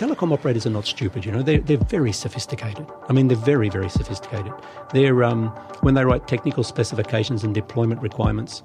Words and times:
telecom 0.00 0.32
operators 0.32 0.66
are 0.66 0.70
not 0.70 0.86
stupid. 0.86 1.26
You 1.26 1.32
know, 1.32 1.42
they're 1.42 1.60
they're 1.60 1.76
very 1.76 2.12
sophisticated. 2.12 2.86
I 3.08 3.12
mean, 3.12 3.28
they're 3.28 3.36
very 3.36 3.68
very 3.68 3.90
sophisticated. 3.90 4.52
They're 4.94 5.22
um, 5.24 5.48
when 5.82 5.94
they 5.94 6.04
write 6.04 6.26
technical 6.26 6.64
specifications 6.64 7.44
and 7.44 7.54
deployment 7.54 8.00
requirements 8.00 8.62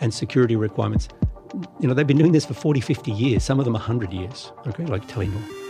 and 0.00 0.12
security 0.12 0.56
requirements. 0.56 1.08
You 1.80 1.88
know, 1.88 1.94
they've 1.94 2.06
been 2.06 2.18
doing 2.18 2.32
this 2.32 2.44
for 2.44 2.54
40, 2.54 2.80
50 2.80 3.12
years. 3.12 3.44
Some 3.44 3.60
of 3.60 3.64
them 3.64 3.74
100 3.74 4.12
years. 4.12 4.52
Okay, 4.66 4.84
like 4.86 5.06
Telenor. 5.06 5.63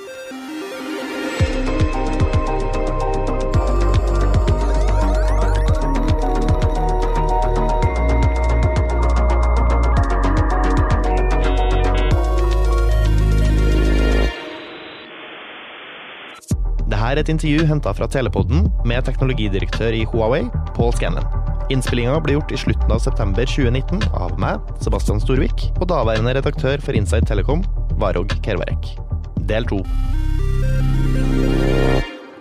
Her 17.04 17.18
er 17.18 17.20
et 17.20 17.30
intervju 17.32 17.66
henta 17.68 17.92
fra 17.96 18.06
Telepodden 18.08 18.64
med 18.88 19.04
teknologidirektør 19.04 19.96
i 19.96 20.04
Huawei, 20.08 20.46
Paul 20.76 20.94
Scanlon. 20.96 21.26
Innspillinga 21.72 22.16
ble 22.24 22.38
gjort 22.38 22.52
i 22.52 22.60
slutten 22.60 22.92
av 22.92 23.02
september 23.04 23.48
2019 23.48 24.06
av 24.16 24.36
meg, 24.40 24.72
Sebastian 24.84 25.20
Storvik, 25.20 25.68
og 25.80 25.88
daværende 25.92 26.36
redaktør 26.38 26.80
for 26.84 26.96
Inside 26.96 27.28
Telecom, 27.28 27.64
Varog 28.00 28.32
Kervarek. 28.44 28.94
Del 29.48 29.68
to. 29.68 29.82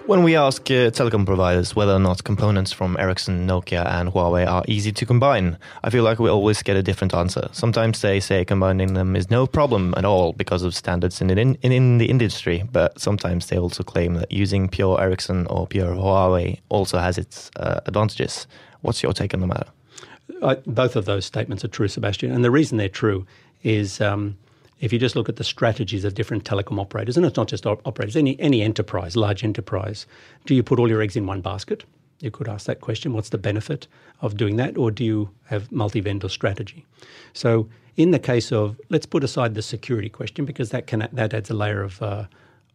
When 0.06 0.24
we 0.24 0.36
ask 0.36 0.70
uh, 0.70 0.92
telecom 0.92 1.26
providers 1.26 1.78
whether 1.78 1.94
or 1.94 2.00
not 2.00 2.26
components 2.26 2.74
from 2.74 2.98
Ericsson, 3.00 3.48
Nokia, 3.48 3.86
and 3.86 4.12
Huawei 4.12 4.46
are 4.46 4.66
easy 4.68 4.92
to 4.92 5.06
combine, 5.06 5.58
I 5.82 5.90
feel 5.90 6.04
like 6.04 6.20
we 6.20 6.30
always 6.30 6.62
get 6.62 6.76
a 6.76 6.84
different 6.84 7.14
answer. 7.14 7.48
Sometimes 7.54 8.02
they 8.02 8.20
say 8.20 8.44
combining 8.44 8.96
them 8.96 9.16
is 9.16 9.30
no 9.30 9.48
problem 9.48 9.94
at 9.96 10.04
all 10.04 10.34
because 10.34 10.64
of 10.64 10.76
standards 10.76 11.22
in, 11.22 11.30
in, 11.30 11.56
in 11.62 12.00
the 12.00 12.10
industry, 12.10 12.66
but 12.70 13.00
sometimes 13.00 13.48
they 13.48 13.58
also 13.58 13.82
claim 13.82 14.16
that 14.16 14.30
using 14.30 14.68
pure 14.68 15.00
Ericsson 15.00 15.48
or 15.48 15.68
pure 15.68 15.96
Huawei 15.96 16.60
also 16.68 16.98
has 16.98 17.18
its 17.18 17.50
uh, 17.56 17.80
advantages. 17.86 18.46
What's 18.82 19.02
your 19.02 19.14
take 19.14 19.34
on 19.34 19.40
the 19.40 19.48
matter? 19.48 19.68
I, 20.44 20.56
both 20.66 20.98
of 20.98 21.06
those 21.06 21.26
statements 21.26 21.64
are 21.64 21.70
true, 21.70 21.88
Sebastian. 21.88 22.34
And 22.34 22.44
the 22.44 22.52
reason 22.52 22.78
they're 22.78 22.90
true 22.90 23.26
is 23.64 24.02
um, 24.02 24.38
if 24.84 24.92
you 24.92 25.00
just 25.00 25.16
look 25.16 25.30
at 25.30 25.38
the 25.38 25.46
strategies 25.46 26.04
of 26.04 26.14
different 26.14 26.44
telecom 26.44 26.78
operators, 26.78 27.16
and 27.16 27.26
it's 27.26 27.38
not 27.38 27.48
just 27.48 27.66
op- 27.66 27.88
operators, 27.88 28.18
any, 28.18 28.38
any 28.38 28.62
enterprise, 28.62 29.16
large 29.16 29.42
enterprise, 29.42 30.06
do 30.46 30.54
you 30.54 30.62
put 30.62 30.78
all 30.78 30.90
your 30.90 31.02
eggs 31.02 31.16
in 31.16 31.26
one 31.26 31.40
basket? 31.40 31.86
You 32.20 32.32
could 32.32 32.50
ask 32.50 32.66
that 32.66 32.82
question 32.82 33.14
what's 33.14 33.30
the 33.30 33.38
benefit 33.38 33.88
of 34.20 34.36
doing 34.36 34.58
that? 34.58 34.78
Or 34.78 34.92
do 34.92 35.06
you 35.06 35.30
have 35.46 35.72
multi 35.72 36.02
vendor 36.02 36.28
strategy? 36.28 36.86
So, 37.32 37.70
in 37.96 38.12
the 38.12 38.20
case 38.20 38.52
of, 38.52 38.78
let's 38.90 39.06
put 39.06 39.24
aside 39.24 39.56
the 39.56 39.62
security 39.62 40.10
question 40.10 40.44
because 40.44 40.72
that, 40.72 40.86
can, 40.86 41.08
that 41.14 41.34
adds 41.34 41.50
a 41.50 41.54
layer 41.54 41.82
of, 41.82 42.02
uh, 42.02 42.26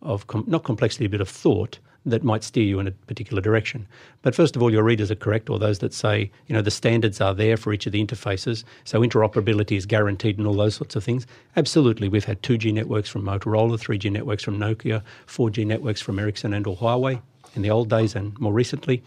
of 0.00 0.28
com- 0.28 0.44
not 0.46 0.64
complexity, 0.64 1.08
but 1.08 1.20
of 1.20 1.28
thought 1.28 1.78
that 2.10 2.24
might 2.24 2.44
steer 2.44 2.64
you 2.64 2.78
in 2.80 2.86
a 2.86 2.90
particular 2.90 3.40
direction. 3.40 3.86
But 4.22 4.34
first 4.34 4.56
of 4.56 4.62
all, 4.62 4.70
your 4.70 4.82
readers 4.82 5.10
are 5.10 5.16
correct, 5.16 5.50
or 5.50 5.58
those 5.58 5.78
that 5.80 5.94
say, 5.94 6.30
you 6.46 6.54
know, 6.54 6.62
the 6.62 6.70
standards 6.70 7.20
are 7.20 7.34
there 7.34 7.56
for 7.56 7.72
each 7.72 7.86
of 7.86 7.92
the 7.92 8.04
interfaces, 8.04 8.64
so 8.84 9.00
interoperability 9.00 9.76
is 9.76 9.86
guaranteed 9.86 10.38
and 10.38 10.46
all 10.46 10.54
those 10.54 10.74
sorts 10.74 10.96
of 10.96 11.04
things. 11.04 11.26
Absolutely. 11.56 12.08
We've 12.08 12.24
had 12.24 12.42
2G 12.42 12.72
networks 12.72 13.08
from 13.08 13.22
Motorola, 13.22 13.78
3G 13.78 14.10
networks 14.10 14.44
from 14.44 14.58
Nokia, 14.58 15.02
4G 15.26 15.66
networks 15.66 16.00
from 16.00 16.18
Ericsson 16.18 16.52
and 16.52 16.66
or 16.66 16.76
Huawei 16.76 17.20
in 17.54 17.62
the 17.62 17.70
old 17.70 17.88
days 17.88 18.14
and 18.14 18.38
more 18.38 18.52
recently, 18.52 19.02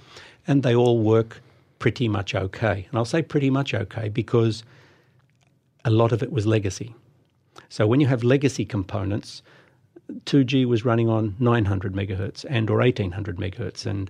and 0.48 0.64
they 0.64 0.76
all 0.76 1.00
work 1.00 1.42
pretty 1.80 2.08
much 2.08 2.36
okay. 2.36 2.88
And 2.90 2.98
I'll 2.98 3.06
say 3.06 3.22
pretty 3.22 3.50
much 3.50 3.74
okay 3.74 4.10
because 4.10 4.64
a 5.84 5.90
lot 5.90 6.12
of 6.12 6.22
it 6.22 6.32
was 6.32 6.46
legacy. 6.46 6.96
So 7.70 7.88
when 7.88 8.00
you 8.00 8.08
have 8.08 8.24
legacy 8.24 8.66
components, 8.66 9.42
2G 10.26 10.66
was 10.66 10.86
running 10.86 11.10
on 11.10 11.36
900 11.40 11.94
megahertz 11.94 12.46
and 12.50 12.70
or 12.70 12.78
1800 12.78 13.38
megahertz, 13.38 13.86
and 13.86 14.10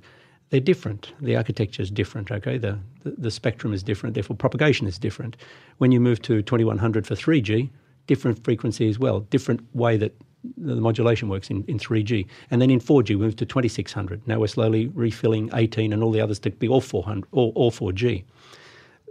they're 0.49 0.59
different. 0.59 1.13
The 1.21 1.35
architecture 1.35 1.81
is 1.81 1.89
different. 1.89 2.31
Okay, 2.31 2.57
the, 2.57 2.77
the, 3.03 3.11
the 3.17 3.31
spectrum 3.31 3.73
is 3.73 3.83
different. 3.83 4.15
Therefore, 4.15 4.35
propagation 4.35 4.87
is 4.87 4.97
different. 4.97 5.37
When 5.77 5.91
you 5.91 5.99
move 5.99 6.21
to 6.23 6.41
2100 6.41 7.07
for 7.07 7.15
3G, 7.15 7.69
different 8.07 8.43
frequency 8.43 8.89
as 8.89 8.99
well, 8.99 9.21
different 9.21 9.61
way 9.73 9.97
that 9.97 10.13
the 10.57 10.75
modulation 10.75 11.29
works 11.29 11.49
in, 11.49 11.63
in 11.67 11.77
3G. 11.77 12.27
And 12.49 12.61
then 12.61 12.69
in 12.69 12.79
4G, 12.79 13.09
we 13.09 13.17
moved 13.17 13.37
to 13.39 13.45
2600. 13.45 14.27
Now 14.27 14.39
we're 14.39 14.47
slowly 14.47 14.87
refilling 14.87 15.49
18 15.53 15.93
and 15.93 16.03
all 16.03 16.11
the 16.11 16.21
others 16.21 16.39
to 16.39 16.49
be 16.51 16.67
all 16.67 16.81
400, 16.81 17.27
all, 17.31 17.51
all 17.55 17.71
4G. 17.71 18.23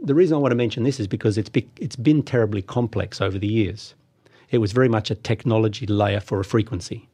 The 0.02 0.14
reason 0.14 0.34
I 0.34 0.38
want 0.38 0.52
to 0.52 0.56
mention 0.56 0.82
this 0.82 0.98
is 0.98 1.06
because 1.06 1.38
it's 1.38 1.48
be, 1.48 1.68
it's 1.78 1.96
been 1.96 2.22
terribly 2.22 2.62
complex 2.62 3.20
over 3.20 3.38
the 3.38 3.46
years. 3.46 3.94
It 4.50 4.58
was 4.58 4.72
very 4.72 4.88
much 4.88 5.10
a 5.10 5.14
technology 5.14 5.86
layer 5.86 6.20
for 6.20 6.40
a 6.40 6.44
frequency. 6.44 7.08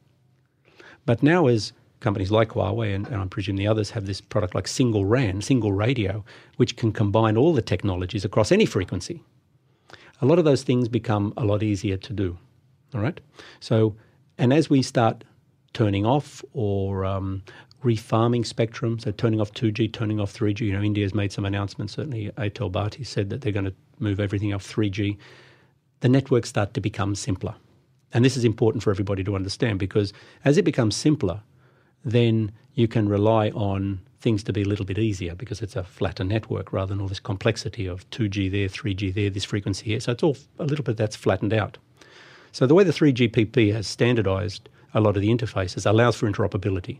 But 1.05 1.23
now, 1.23 1.47
as 1.47 1.71
companies 1.99 2.31
like 2.31 2.49
Huawei 2.49 2.93
and, 2.93 3.07
and 3.07 3.17
I 3.17 3.25
presume 3.25 3.55
the 3.55 3.67
others 3.67 3.91
have 3.91 4.05
this 4.05 4.21
product 4.21 4.53
like 4.55 4.67
single 4.67 5.05
RAN, 5.05 5.41
single 5.41 5.73
radio, 5.73 6.23
which 6.57 6.75
can 6.75 6.91
combine 6.91 7.37
all 7.37 7.53
the 7.53 7.61
technologies 7.61 8.25
across 8.25 8.51
any 8.51 8.65
frequency, 8.65 9.23
a 10.21 10.25
lot 10.25 10.39
of 10.39 10.45
those 10.45 10.63
things 10.63 10.87
become 10.87 11.33
a 11.37 11.45
lot 11.45 11.63
easier 11.63 11.97
to 11.97 12.13
do. 12.13 12.37
All 12.93 13.01
right? 13.01 13.19
So, 13.59 13.95
and 14.37 14.53
as 14.53 14.69
we 14.69 14.81
start 14.81 15.23
turning 15.73 16.05
off 16.05 16.43
or 16.53 17.05
um, 17.05 17.43
refarming 17.83 18.45
spectrum, 18.45 18.99
so 18.99 19.11
turning 19.11 19.39
off 19.39 19.51
2G, 19.53 19.93
turning 19.93 20.19
off 20.19 20.33
3G, 20.33 20.61
you 20.61 20.73
know, 20.73 20.81
India's 20.81 21.13
made 21.13 21.31
some 21.31 21.45
announcements. 21.45 21.93
Certainly, 21.93 22.31
Airtel 22.37 22.71
Bharti 22.71 23.05
said 23.05 23.29
that 23.29 23.41
they're 23.41 23.51
going 23.51 23.65
to 23.65 23.75
move 23.99 24.19
everything 24.19 24.53
off 24.53 24.67
3G 24.67 25.17
the 25.99 26.09
networks 26.09 26.49
start 26.49 26.73
to 26.73 26.81
become 26.81 27.15
simpler. 27.15 27.55
And 28.13 28.23
this 28.23 28.37
is 28.37 28.45
important 28.45 28.83
for 28.83 28.91
everybody 28.91 29.23
to 29.23 29.35
understand 29.35 29.79
because 29.79 30.13
as 30.45 30.57
it 30.57 30.63
becomes 30.63 30.95
simpler, 30.95 31.41
then 32.05 32.51
you 32.73 32.87
can 32.87 33.09
rely 33.09 33.49
on 33.49 33.99
things 34.19 34.43
to 34.43 34.53
be 34.53 34.61
a 34.61 34.65
little 34.65 34.85
bit 34.85 34.97
easier 34.97 35.35
because 35.35 35.61
it's 35.61 35.75
a 35.75 35.83
flatter 35.83 36.23
network 36.23 36.73
rather 36.73 36.93
than 36.93 37.01
all 37.01 37.07
this 37.07 37.19
complexity 37.19 37.85
of 37.85 38.09
2G 38.09 38.51
there, 38.51 38.67
3G 38.67 39.13
there, 39.13 39.29
this 39.29 39.45
frequency 39.45 39.85
here. 39.85 39.99
So 39.99 40.11
it's 40.13 40.23
all 40.23 40.37
a 40.59 40.65
little 40.65 40.83
bit 40.83 40.97
that's 40.97 41.15
flattened 41.15 41.53
out. 41.53 41.77
So 42.51 42.65
the 42.65 42.73
way 42.73 42.83
the 42.83 42.91
3GPP 42.91 43.73
has 43.73 43.87
standardized 43.87 44.69
a 44.93 45.01
lot 45.01 45.15
of 45.15 45.21
the 45.21 45.29
interfaces 45.29 45.85
allows 45.85 46.15
for 46.15 46.31
interoperability. 46.31 46.99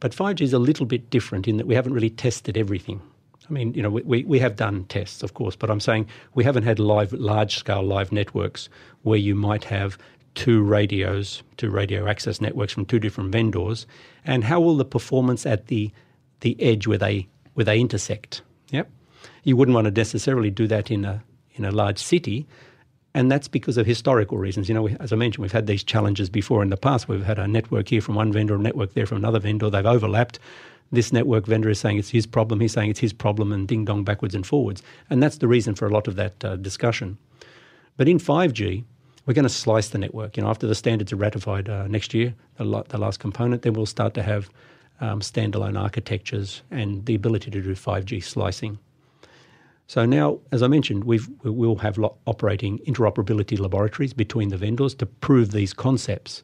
But 0.00 0.12
5G 0.12 0.40
is 0.40 0.52
a 0.52 0.58
little 0.58 0.86
bit 0.86 1.10
different 1.10 1.46
in 1.46 1.58
that 1.58 1.66
we 1.66 1.74
haven't 1.74 1.92
really 1.92 2.10
tested 2.10 2.56
everything. 2.56 3.00
I 3.48 3.52
mean, 3.52 3.74
you 3.74 3.82
know, 3.82 3.90
we, 3.90 4.24
we 4.24 4.38
have 4.38 4.56
done 4.56 4.84
tests, 4.84 5.22
of 5.22 5.34
course, 5.34 5.54
but 5.54 5.70
I'm 5.70 5.80
saying 5.80 6.06
we 6.34 6.44
haven't 6.44 6.62
had 6.62 6.78
live, 6.78 7.12
large 7.12 7.58
scale 7.58 7.82
live 7.82 8.10
networks 8.10 8.68
where 9.02 9.18
you 9.18 9.34
might 9.34 9.64
have 9.64 9.98
two 10.34 10.62
radios, 10.62 11.42
two 11.56 11.70
radio 11.70 12.08
access 12.08 12.40
networks 12.40 12.72
from 12.72 12.86
two 12.86 12.98
different 12.98 13.32
vendors, 13.32 13.86
and 14.24 14.44
how 14.44 14.60
will 14.60 14.76
the 14.76 14.84
performance 14.84 15.46
at 15.46 15.66
the 15.66 15.90
the 16.40 16.60
edge 16.60 16.86
where 16.86 16.98
they 16.98 17.28
where 17.54 17.64
they 17.64 17.78
intersect? 17.78 18.42
Yep, 18.70 18.90
you 19.44 19.56
wouldn't 19.56 19.74
want 19.74 19.86
to 19.86 19.90
necessarily 19.90 20.50
do 20.50 20.66
that 20.66 20.90
in 20.90 21.04
a 21.04 21.22
in 21.54 21.64
a 21.64 21.70
large 21.70 21.98
city, 21.98 22.46
and 23.14 23.30
that's 23.30 23.46
because 23.46 23.76
of 23.76 23.86
historical 23.86 24.38
reasons. 24.38 24.68
You 24.68 24.74
know, 24.74 24.82
we, 24.82 24.96
as 25.00 25.12
I 25.12 25.16
mentioned, 25.16 25.42
we've 25.42 25.52
had 25.52 25.66
these 25.66 25.84
challenges 25.84 26.28
before 26.28 26.62
in 26.62 26.70
the 26.70 26.76
past. 26.76 27.08
We've 27.08 27.24
had 27.24 27.38
a 27.38 27.46
network 27.46 27.88
here 27.88 28.00
from 28.00 28.16
one 28.16 28.32
vendor, 28.32 28.56
a 28.56 28.58
network 28.58 28.94
there 28.94 29.06
from 29.06 29.18
another 29.18 29.38
vendor. 29.38 29.70
They've 29.70 29.86
overlapped 29.86 30.38
this 30.94 31.12
network 31.12 31.46
vendor 31.46 31.68
is 31.68 31.78
saying 31.78 31.98
it's 31.98 32.10
his 32.10 32.26
problem, 32.26 32.60
he's 32.60 32.72
saying 32.72 32.90
it's 32.90 33.00
his 33.00 33.12
problem, 33.12 33.52
and 33.52 33.68
ding 33.68 33.84
dong 33.84 34.04
backwards 34.04 34.34
and 34.34 34.46
forwards. 34.46 34.82
And 35.10 35.22
that's 35.22 35.38
the 35.38 35.48
reason 35.48 35.74
for 35.74 35.86
a 35.86 35.90
lot 35.90 36.08
of 36.08 36.16
that 36.16 36.44
uh, 36.44 36.56
discussion. 36.56 37.18
But 37.96 38.08
in 38.08 38.18
5G, 38.18 38.84
we're 39.26 39.34
going 39.34 39.44
to 39.44 39.48
slice 39.48 39.88
the 39.88 39.98
network. 39.98 40.36
You 40.36 40.42
know, 40.42 40.50
after 40.50 40.66
the 40.66 40.74
standards 40.74 41.12
are 41.12 41.16
ratified 41.16 41.68
uh, 41.68 41.86
next 41.86 42.12
year, 42.14 42.34
the, 42.56 42.84
the, 42.88 42.98
last 42.98 43.20
component, 43.20 43.62
then 43.62 43.72
we'll 43.72 43.86
start 43.86 44.14
to 44.14 44.22
have 44.22 44.50
um, 45.00 45.20
standalone 45.20 45.80
architectures 45.80 46.62
and 46.70 47.04
the 47.06 47.14
ability 47.14 47.50
to 47.50 47.62
do 47.62 47.74
5G 47.74 48.22
slicing. 48.22 48.78
So 49.86 50.06
now, 50.06 50.38
as 50.50 50.62
I 50.62 50.66
mentioned, 50.66 51.04
we 51.04 51.20
will 51.42 51.76
have 51.76 51.98
lo- 51.98 52.16
operating 52.26 52.78
interoperability 52.80 53.58
laboratories 53.58 54.12
between 54.12 54.48
the 54.48 54.56
vendors 54.56 54.94
to 54.96 55.06
prove 55.06 55.52
these 55.52 55.72
concepts. 55.72 56.42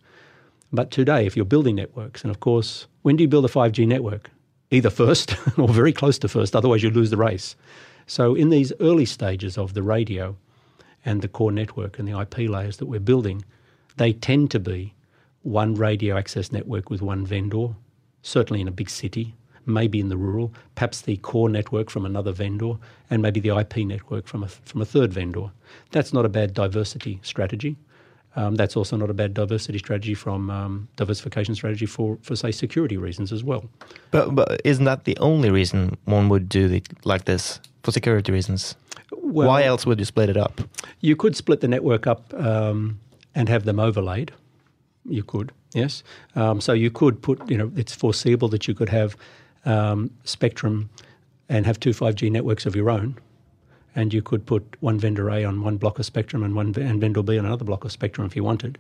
But 0.73 0.91
today, 0.91 1.27
if 1.27 1.37
you're 1.37 1.45
building 1.45 1.77
networks, 1.77 2.23
and 2.23 2.31
of 2.31 2.41
course, 2.41 2.87
when 3.03 3.17
do 3.17 3.23
you 3.23 3.29
build 3.29 3.45
a 3.45 3.49
5G 3.49 3.87
network? 3.87 4.31
Either 4.71 4.91
first 4.91 5.35
or 5.59 5.69
very 5.69 5.93
close 5.93 6.19
to 6.19 6.29
first, 6.29 6.55
otherwise, 6.55 6.83
you 6.83 6.91
lose 6.91 7.11
the 7.11 7.17
race. 7.17 7.57
So, 8.07 8.35
in 8.35 8.51
these 8.51 8.73
early 8.81 9.05
stages 9.05 9.59
of 9.59 9.75
the 9.75 9.83
radio 9.83 10.37
and 11.05 11.23
the 11.23 11.29
core 11.29 11.53
network 11.53 11.99
and 11.99 12.07
the 12.07 12.19
IP 12.19 12.51
layers 12.51 12.77
that 12.79 12.87
we're 12.87 13.01
building, 13.01 13.45
they 13.97 14.13
tend 14.13 14.51
to 14.53 14.61
be 14.61 14.95
one 15.43 15.75
radio 15.75 16.17
access 16.17 16.53
network 16.53 16.91
with 16.91 17.03
one 17.03 17.25
vendor, 17.25 17.69
certainly 18.23 18.61
in 18.61 18.69
a 18.69 18.73
big 18.73 18.91
city, 18.91 19.35
maybe 19.67 20.01
in 20.01 20.09
the 20.09 20.17
rural, 20.17 20.53
perhaps 20.75 21.01
the 21.01 21.17
core 21.19 21.49
network 21.49 21.91
from 21.91 22.05
another 22.05 22.33
vendor, 22.33 22.75
and 23.09 23.23
maybe 23.23 23.41
the 23.41 23.57
IP 23.57 23.79
network 23.79 24.27
from 24.27 24.43
a, 24.43 24.49
from 24.49 24.83
a 24.83 24.85
third 24.87 25.13
vendor. 25.13 25.51
That's 25.91 26.13
not 26.13 26.25
a 26.25 26.29
bad 26.29 26.55
diversity 26.55 27.21
strategy. 27.23 27.77
Um, 28.37 28.55
that's 28.55 28.77
also 28.77 28.97
not 28.97 29.11
a 29.11 29.15
bad 29.15 29.35
diversity 29.35 29.79
strategy 29.79 30.15
from 30.15 30.51
um, 30.51 30.89
diversification 30.97 31.55
strategy 31.55 31.87
for, 31.87 32.17
for 32.23 32.37
say 32.37 32.53
security 32.53 32.97
reasons 32.97 33.33
as 33.33 33.43
well. 33.43 33.65
But 34.13 34.35
but 34.35 34.61
isn't 34.65 34.85
that 34.85 35.05
the 35.05 35.19
only 35.19 35.51
reason 35.51 35.97
one 36.05 36.29
would 36.29 36.49
do 36.49 36.73
it 36.73 36.89
like 37.05 37.25
this 37.25 37.61
for 37.83 37.91
security 37.91 38.31
reasons? 38.33 38.77
Well, 39.13 39.49
Why 39.49 39.65
else 39.65 39.85
would 39.87 39.99
you 39.99 40.05
split 40.05 40.29
it 40.29 40.37
up? 40.37 40.61
You 41.01 41.17
could 41.17 41.37
split 41.37 41.61
the 41.61 41.69
network 41.69 42.07
up 42.07 42.33
um, 42.35 43.01
and 43.35 43.49
have 43.49 43.65
them 43.65 43.81
overlaid. 43.81 44.33
You 45.05 45.25
could, 45.25 45.53
yes. 45.75 46.03
Um, 46.37 46.61
so 46.61 46.73
you 46.73 46.91
could 46.91 47.23
put, 47.23 47.51
you 47.51 47.57
know, 47.57 47.73
it's 47.77 47.95
foreseeable 47.95 48.49
that 48.49 48.69
you 48.69 48.75
could 48.75 48.91
have 48.91 49.17
um, 49.65 50.11
spectrum 50.25 50.91
and 51.49 51.67
have 51.67 51.81
two 51.81 51.91
5G 51.91 52.31
networks 52.31 52.67
of 52.67 52.77
your 52.77 52.91
own, 52.91 53.19
and 53.95 54.15
you 54.15 54.23
could 54.23 54.47
put 54.47 54.77
one 54.81 54.99
vendor 54.99 55.29
A 55.31 55.45
on 55.45 55.63
one 55.63 55.77
block 55.77 55.99
of 55.99 56.07
spectrum 56.07 56.43
and 56.43 56.55
one 56.55 56.75
and 56.77 57.01
vendor 57.01 57.23
B 57.23 57.39
on 57.39 57.47
another 57.47 57.65
block 57.65 57.85
of 57.85 57.93
spectrum 57.93 58.27
if 58.27 58.37
you 58.37 58.45
wanted, 58.45 58.79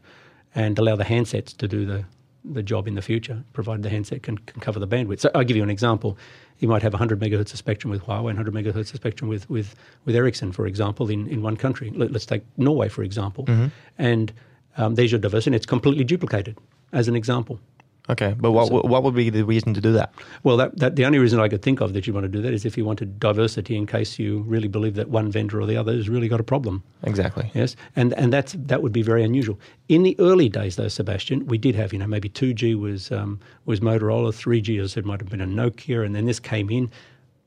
and 0.55 0.79
allow 0.79 0.97
the 0.97 1.05
handsets 1.05 1.57
to 1.57 1.69
do 1.69 1.85
the 1.85 2.05
the 2.45 2.63
job 2.63 2.89
in 2.89 2.95
the 2.95 3.03
future, 3.03 3.43
provided 3.53 3.83
the 3.83 3.91
handset 3.91 4.23
can, 4.23 4.39
can 4.39 4.61
cover 4.61 4.79
the 4.79 4.89
bandwidth. 4.89 5.21
So 5.21 5.31
I'll 5.35 5.45
give 5.45 5.57
you 5.57 5.63
an 5.63 5.71
example. 5.71 6.17
You 6.59 6.69
might 6.69 6.83
have 6.83 6.93
100 6.93 7.21
megahertz 7.21 7.53
of 7.53 7.59
spectrum 7.59 7.91
with 7.91 8.03
Huawei 8.03 8.25
100 8.25 8.55
megahertz 8.55 8.91
of 8.91 8.97
spectrum 8.97 9.29
with, 9.29 9.49
with, 9.51 9.75
with 10.05 10.17
Ericsson, 10.17 10.53
for 10.53 10.67
example, 10.67 11.11
in, 11.11 11.27
in 11.29 11.43
one 11.43 11.57
country. 11.57 11.91
Let, 11.91 12.15
us 12.15 12.27
take 12.27 12.43
Norway, 12.57 12.89
for 12.89 13.03
example. 13.03 13.45
Mm-hmm. 13.45 13.67
And 13.99 14.33
um, 14.77 14.95
there's 14.95 15.13
your 15.13 15.21
diversity, 15.21 15.51
and 15.51 15.55
it's 15.55 15.67
completely 15.67 16.05
duplicated, 16.05 16.59
as 16.93 17.09
an 17.09 17.17
example. 17.17 17.61
Okay, 18.09 18.35
but 18.39 18.53
what 18.53 18.69
so, 18.69 18.81
what 18.83 19.03
would 19.03 19.15
be 19.15 19.31
the 19.31 19.45
reason 19.45 19.75
to 19.75 19.81
do 19.81 19.93
that? 19.93 20.13
Well, 20.43 20.57
that, 20.57 20.79
that 20.79 20.97
the 20.97 21.05
only 21.05 21.19
reason 21.19 21.39
I 21.39 21.49
could 21.49 21.63
think 21.63 21.81
of 21.81 21.93
that 21.93 22.07
you 22.07 22.13
want 22.13 22.25
to 22.25 22.29
do 22.29 22.41
that 22.43 22.53
is 22.53 22.65
if 22.65 22.77
you 22.77 22.85
wanted 22.85 23.21
diversity 23.21 23.77
in 23.77 23.87
case 23.87 24.19
you 24.19 24.41
really 24.41 24.69
believe 24.69 24.95
that 24.95 25.11
one 25.11 25.31
vendor 25.31 25.61
or 25.61 25.67
the 25.67 25.77
other 25.77 25.93
has 25.93 26.09
really 26.09 26.27
got 26.27 26.41
a 26.41 26.45
problem. 26.45 26.83
Exactly. 27.03 27.51
Yes, 27.55 27.77
and 27.95 28.13
and 28.15 28.33
that's 28.33 28.55
that 28.59 28.83
would 28.83 28.93
be 28.93 29.03
very 29.03 29.23
unusual. 29.23 29.61
In 29.89 30.03
the 30.03 30.17
early 30.19 30.49
days, 30.49 30.77
though, 30.77 30.89
Sebastian, 30.89 31.47
we 31.47 31.59
did 31.59 31.75
have 31.75 31.93
you 31.93 31.99
know 31.99 32.07
maybe 32.07 32.29
two 32.29 32.55
G 32.55 32.75
was 32.75 33.13
um, 33.13 33.39
was 33.67 33.81
Motorola, 33.81 34.35
three 34.35 34.61
G 34.61 34.79
as 34.79 34.97
it 34.97 35.05
might 35.05 35.21
have 35.21 35.29
been 35.29 35.41
a 35.41 35.47
Nokia, 35.47 36.05
and 36.05 36.15
then 36.15 36.27
this 36.27 36.41
came 36.41 36.71
in. 36.71 36.91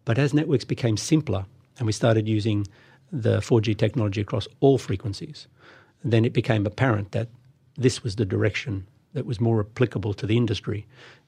But 0.06 0.18
as 0.18 0.34
networks 0.34 0.66
became 0.66 0.98
simpler 0.98 1.46
and 1.78 1.86
we 1.86 1.94
started 1.94 2.28
using 2.28 2.68
the 3.12 3.38
4G 3.38 3.78
technology 3.78 4.22
across 4.22 4.48
all 4.60 4.78
frequencies, 4.78 5.48
then 6.04 6.26
it 6.26 6.34
became 6.34 6.66
apparent 6.66 7.12
that 7.12 7.30
this 7.78 8.04
was 8.04 8.16
the 8.16 8.26
direction 8.26 8.86
that 9.14 9.26
was 9.26 9.40
more 9.40 9.60
applicable 9.60 10.14
to 10.16 10.26
the 10.26 10.38
industry. 10.38 10.86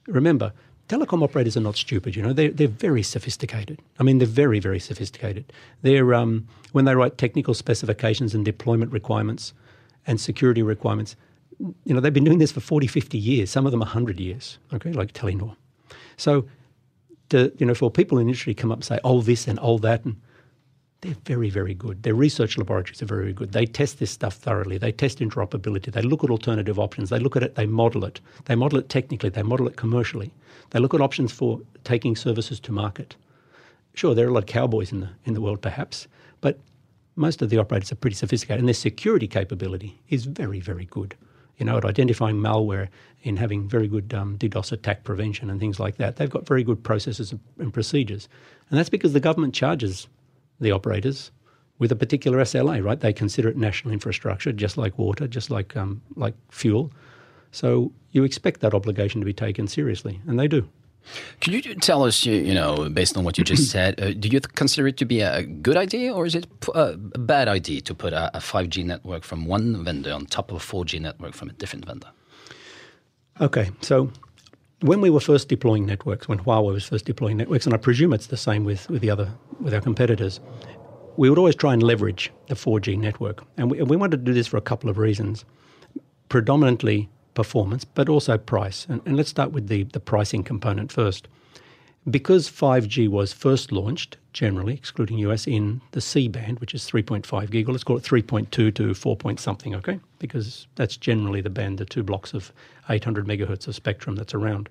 Remember, 0.08 0.54
telecom 0.90 1.24
operators 1.24 1.58
are 1.58 1.62
not 1.62 1.76
stupid. 1.76 2.16
You 2.16 2.24
know, 2.24 2.34
they're 2.34 2.52
they're 2.52 2.68
very 2.68 3.04
sophisticated. 3.04 3.80
I 4.00 4.04
mean, 4.04 4.18
they're 4.18 4.28
very 4.28 4.60
very 4.60 4.80
sophisticated. 4.80 5.52
They're 5.82 6.14
um, 6.14 6.48
when 6.72 6.86
they 6.86 6.96
write 6.96 7.18
technical 7.18 7.54
specifications 7.54 8.34
and 8.36 8.44
deployment 8.46 8.92
requirements 8.92 9.54
and 10.08 10.20
security 10.20 10.62
requirements. 10.62 11.16
You 11.86 11.94
know, 11.94 12.02
they've 12.02 12.14
been 12.14 12.26
doing 12.26 12.40
this 12.40 12.52
for 12.52 12.60
40, 12.60 12.86
50 12.86 13.18
years. 13.18 13.50
Some 13.50 13.66
of 13.66 13.72
them 13.72 13.80
100 13.80 14.20
years. 14.20 14.58
Okay, 14.74 14.92
like 14.92 15.14
Telenor. 15.14 15.56
So, 16.18 16.46
to, 17.30 17.54
you 17.58 17.66
know, 17.66 17.74
for 17.74 17.90
people 17.90 18.18
in 18.18 18.26
the 18.26 18.30
industry 18.30 18.54
come 18.54 18.72
up 18.72 18.80
and 18.80 18.86
say, 18.86 19.00
"Oh, 19.04 19.22
this 19.22 19.48
and 19.48 19.58
oh 19.62 19.78
that," 19.80 20.04
and 20.06 20.22
they're 21.06 21.16
very, 21.24 21.52
very 21.52 21.76
good. 21.76 22.02
Their 22.02 22.16
research 22.16 22.58
laboratories 22.58 23.02
are 23.02 23.06
very 23.06 23.26
very 23.26 23.34
good. 23.34 23.52
They 23.52 23.68
test 23.68 24.00
this 24.00 24.10
stuff 24.10 24.36
thoroughly. 24.36 24.80
They 24.80 24.92
test 24.92 25.20
interoperability. 25.20 25.92
They 25.92 26.02
look 26.02 26.24
at 26.24 26.32
alternative 26.32 26.80
options. 26.80 27.10
They 27.10 27.20
look 27.20 27.36
at 27.36 27.44
it, 27.44 27.54
they 27.54 27.68
model 27.68 28.06
it. 28.06 28.20
They 28.46 28.56
model 28.56 28.80
it 28.80 28.90
technically, 28.90 29.30
they 29.30 29.44
model 29.44 29.68
it 29.68 29.76
commercially. 29.76 30.32
They 30.72 30.80
look 30.80 30.96
at 30.96 31.02
options 31.02 31.32
for 31.32 31.62
taking 31.84 32.16
services 32.16 32.60
to 32.62 32.72
market. 32.72 33.16
Sure, 33.94 34.16
there 34.16 34.26
are 34.26 34.30
a 34.30 34.34
lot 34.34 34.44
of 34.44 34.48
cowboys 34.48 34.92
in 34.92 35.02
the, 35.02 35.10
in 35.26 35.36
the 35.36 35.42
world, 35.42 35.62
perhaps, 35.62 36.08
but 36.42 36.60
most 37.16 37.42
of 37.42 37.50
the 37.50 37.58
operators 37.60 37.92
are 37.92 37.96
pretty 37.96 38.16
sophisticated, 38.16 38.60
and 38.60 38.68
their 38.68 38.74
security 38.74 39.28
capability 39.28 40.02
is 40.10 40.26
very, 40.26 40.60
very 40.60 40.86
good. 40.86 41.16
You 41.58 41.66
know, 41.66 41.78
at 41.78 41.86
identifying 41.86 42.38
malware, 42.38 42.90
in 43.24 43.38
having 43.38 43.68
very 43.68 43.88
good 43.88 44.14
um, 44.14 44.38
DDoS 44.38 44.72
attack 44.72 45.04
prevention 45.04 45.50
and 45.50 45.60
things 45.60 45.80
like 45.80 45.98
that. 45.98 46.18
They've 46.18 46.30
got 46.30 46.46
very 46.46 46.64
good 46.64 46.84
processes 46.84 47.34
and 47.58 47.74
procedures. 47.74 48.30
And 48.70 48.78
that's 48.78 48.90
because 48.90 49.14
the 49.14 49.20
government 49.20 49.56
charges 49.56 50.08
the 50.60 50.72
operators 50.72 51.32
with 51.80 51.92
a 51.92 51.96
particular 51.96 52.40
SLA, 52.40 52.84
right? 52.84 53.00
They 53.00 53.14
consider 53.14 53.50
it 53.50 53.58
national 53.58 53.94
infrastructure, 53.94 54.52
just 54.52 54.78
like 54.78 54.98
water, 54.98 55.28
just 55.28 55.50
like 55.50 55.76
um, 55.76 56.02
like 56.16 56.36
fuel. 56.50 56.92
So 57.52 57.92
you 58.12 58.24
expect 58.24 58.62
that 58.62 58.74
obligation 58.74 59.22
to 59.22 59.26
be 59.26 59.34
taken 59.34 59.68
seriously, 59.68 60.22
and 60.28 60.40
they 60.40 60.48
do. 60.48 60.68
Could 61.40 61.54
you 61.54 61.76
tell 61.76 62.04
us, 62.04 62.26
you, 62.26 62.54
know, 62.54 62.90
based 62.90 63.16
on 63.16 63.24
what 63.24 63.38
you 63.38 63.44
just 63.44 63.70
said, 63.72 64.02
uh, 64.02 64.14
do 64.14 64.28
you 64.28 64.40
consider 64.42 64.88
it 64.88 64.98
to 64.98 65.06
be 65.06 65.22
a 65.22 65.44
good 65.44 65.78
idea 65.78 66.14
or 66.14 66.26
is 66.26 66.36
it 66.36 66.48
a 66.74 66.98
bad 66.98 67.48
idea 67.48 67.82
to 67.82 67.94
put 67.94 68.14
a, 68.14 68.36
a 68.36 68.40
5G 68.40 68.84
network 68.84 69.24
from 69.24 69.46
one 69.46 69.84
vendor 69.84 70.12
on 70.12 70.26
top 70.26 70.52
of 70.52 70.58
a 70.58 70.60
4G 70.60 71.00
network 71.00 71.34
from 71.34 71.50
a 71.50 71.54
different 71.54 71.86
vendor? 71.86 72.10
Okay, 73.40 73.70
so 73.82 74.12
when 74.86 75.02
we 75.02 75.10
were 75.10 75.20
first 75.20 75.48
deploying 75.48 75.86
networks, 75.86 76.28
when 76.28 76.40
Huawei 76.40 76.74
was 76.74 76.86
first 76.86 77.06
deploying 77.06 77.38
networks, 77.38 77.66
and 77.66 77.74
I 77.74 77.78
presume 77.78 78.14
it's 78.14 78.28
the 78.28 78.38
same 78.38 78.64
with, 78.64 78.90
with 78.90 79.02
the 79.02 79.10
other 79.10 79.32
with 79.60 79.74
our 79.74 79.82
competitors, 79.82 80.40
we 81.18 81.30
would 81.30 81.40
always 81.40 81.56
try 81.56 81.74
and 81.74 81.82
leverage 81.82 82.32
the 82.48 82.56
4G 82.56 82.98
network, 82.98 83.44
and 83.58 83.72
we, 83.72 83.82
we 83.82 83.96
wanted 83.96 84.18
to 84.18 84.24
do 84.24 84.34
this 84.34 84.48
for 84.48 84.58
a 84.58 84.62
couple 84.62 84.90
of 84.90 84.98
reasons, 84.98 85.46
predominantly 86.30 87.10
performance, 87.34 87.84
but 87.84 88.10
also 88.10 88.38
price. 88.38 88.86
And, 88.90 89.02
and 89.06 89.18
let's 89.18 89.30
start 89.30 89.52
with 89.52 89.68
the 89.68 89.84
the 89.84 90.00
pricing 90.00 90.44
component 90.44 90.92
first. 90.92 91.28
Because 92.10 92.50
5G 92.50 93.08
was 93.08 93.34
first 93.34 93.72
launched, 93.72 94.18
generally, 94.32 94.76
excluding 94.76 95.18
US, 95.20 95.48
in 95.48 95.82
the 95.92 96.02
C 96.02 96.28
band, 96.28 96.60
which 96.60 96.76
is 96.76 96.84
3.5 96.84 97.50
gig, 97.50 97.68
or 97.68 97.72
let's 97.72 97.84
call 97.84 97.98
it 97.98 98.04
3.2 98.04 98.76
to 98.76 98.94
4 98.94 99.16
point 99.16 99.40
something, 99.40 99.74
okay? 99.74 100.00
Because 100.20 100.68
that's 100.76 100.98
generally 100.98 101.42
the 101.42 101.50
band, 101.50 101.80
the 101.80 101.86
two 101.86 102.04
blocks 102.04 102.34
of 102.34 102.52
800 102.90 103.26
megahertz 103.26 103.68
of 103.68 103.74
spectrum 103.74 104.16
that's 104.16 104.36
around. 104.36 104.70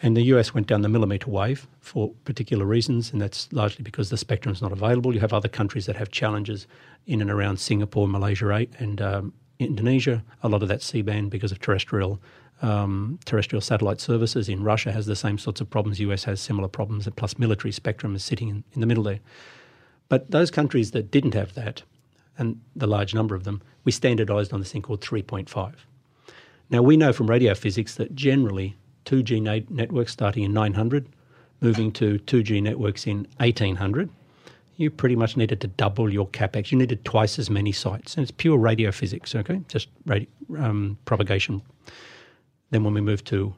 And 0.00 0.16
the 0.16 0.22
US 0.34 0.54
went 0.54 0.68
down 0.68 0.82
the 0.82 0.88
millimeter 0.88 1.28
wave 1.28 1.66
for 1.80 2.10
particular 2.24 2.66
reasons, 2.66 3.12
and 3.12 3.20
that's 3.20 3.52
largely 3.52 3.82
because 3.82 4.10
the 4.10 4.16
spectrum 4.16 4.52
is 4.52 4.62
not 4.62 4.72
available. 4.72 5.14
You 5.14 5.20
have 5.20 5.32
other 5.32 5.48
countries 5.48 5.86
that 5.86 5.96
have 5.96 6.10
challenges 6.10 6.68
in 7.06 7.20
and 7.20 7.30
around 7.30 7.58
Singapore, 7.58 8.06
Malaysia, 8.06 8.66
and 8.78 9.00
um, 9.00 9.32
Indonesia. 9.58 10.22
A 10.42 10.48
lot 10.48 10.62
of 10.62 10.68
that 10.68 10.82
C 10.82 11.02
band 11.02 11.30
because 11.30 11.50
of 11.50 11.60
terrestrial 11.60 12.20
um, 12.62 13.18
terrestrial 13.24 13.60
satellite 13.60 14.00
services. 14.00 14.48
In 14.48 14.62
Russia 14.62 14.92
has 14.92 15.06
the 15.06 15.16
same 15.16 15.36
sorts 15.36 15.60
of 15.60 15.68
problems. 15.68 16.00
US 16.00 16.24
has 16.24 16.40
similar 16.40 16.68
problems, 16.68 17.06
and 17.06 17.14
plus 17.14 17.38
military 17.38 17.72
spectrum 17.72 18.14
is 18.14 18.24
sitting 18.24 18.48
in, 18.48 18.64
in 18.72 18.80
the 18.80 18.86
middle 18.86 19.02
there. 19.02 19.20
But 20.08 20.30
those 20.30 20.50
countries 20.50 20.92
that 20.92 21.10
didn't 21.10 21.34
have 21.34 21.54
that, 21.54 21.82
and 22.38 22.60
the 22.74 22.86
large 22.86 23.14
number 23.14 23.34
of 23.34 23.44
them, 23.44 23.60
we 23.84 23.92
standardized 23.92 24.52
on 24.52 24.60
this 24.60 24.72
thing 24.72 24.82
called 24.82 25.00
3.5. 25.00 25.74
Now, 26.70 26.80
we 26.82 26.96
know 26.96 27.12
from 27.12 27.28
radio 27.28 27.54
physics 27.54 27.96
that 27.96 28.14
generally 28.14 28.76
2G 29.04 29.42
na- 29.42 29.66
networks 29.68 30.12
starting 30.12 30.44
in 30.44 30.52
900, 30.52 31.06
moving 31.60 31.92
to 31.92 32.18
2G 32.20 32.62
networks 32.62 33.06
in 33.06 33.26
1800, 33.38 34.08
you 34.76 34.90
pretty 34.90 35.16
much 35.16 35.36
needed 35.36 35.60
to 35.60 35.66
double 35.66 36.12
your 36.12 36.26
capex. 36.28 36.72
You 36.72 36.78
needed 36.78 37.04
twice 37.04 37.38
as 37.38 37.50
many 37.50 37.72
sites. 37.72 38.14
And 38.16 38.22
it's 38.22 38.30
pure 38.30 38.56
radio 38.56 38.90
physics, 38.90 39.34
okay? 39.34 39.60
Just 39.68 39.88
radio, 40.06 40.28
um, 40.58 40.96
propagation 41.04 41.60
then 42.72 42.84
when 42.84 42.94
we 42.94 43.02
moved 43.02 43.26
to 43.26 43.54